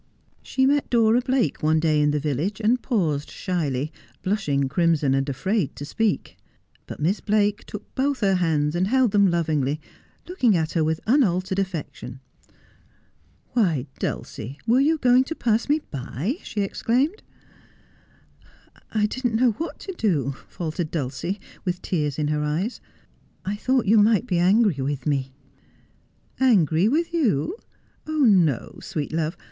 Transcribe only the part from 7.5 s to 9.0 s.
took both her hands, and